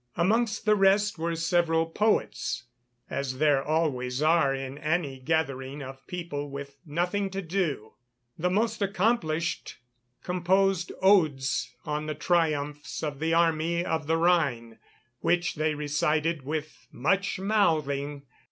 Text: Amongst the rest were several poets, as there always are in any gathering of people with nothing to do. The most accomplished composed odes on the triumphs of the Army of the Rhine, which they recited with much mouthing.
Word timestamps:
Amongst 0.17 0.65
the 0.65 0.75
rest 0.75 1.19
were 1.19 1.35
several 1.35 1.85
poets, 1.85 2.63
as 3.07 3.37
there 3.37 3.61
always 3.63 4.19
are 4.19 4.51
in 4.51 4.79
any 4.79 5.19
gathering 5.19 5.83
of 5.83 6.07
people 6.07 6.49
with 6.49 6.75
nothing 6.87 7.29
to 7.29 7.39
do. 7.43 7.93
The 8.35 8.49
most 8.49 8.81
accomplished 8.81 9.77
composed 10.23 10.91
odes 11.03 11.71
on 11.85 12.07
the 12.07 12.15
triumphs 12.15 13.03
of 13.03 13.19
the 13.19 13.35
Army 13.35 13.85
of 13.85 14.07
the 14.07 14.17
Rhine, 14.17 14.79
which 15.19 15.53
they 15.53 15.75
recited 15.75 16.41
with 16.45 16.87
much 16.91 17.37
mouthing. 17.39 18.23